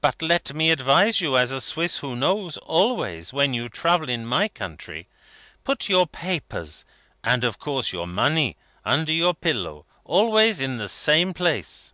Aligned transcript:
But 0.00 0.22
let 0.22 0.54
me 0.54 0.70
advise 0.70 1.20
you, 1.20 1.36
as 1.36 1.52
a 1.52 1.60
Swiss 1.60 1.98
who 1.98 2.16
knows: 2.16 2.56
always, 2.56 3.34
when 3.34 3.52
you 3.52 3.68
travel 3.68 4.08
in 4.08 4.24
my 4.24 4.48
country, 4.48 5.08
put 5.62 5.90
your 5.90 6.06
papers 6.06 6.86
and, 7.22 7.44
of 7.44 7.58
course, 7.58 7.92
your 7.92 8.06
money 8.06 8.56
under 8.82 9.12
your 9.12 9.34
pillow. 9.34 9.84
Always 10.06 10.56
the 10.60 10.88
same 10.88 11.34
place." 11.34 11.92